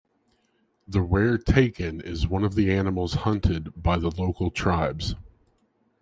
[0.87, 5.13] The rare takin is one of the animals hunted by the local tribes.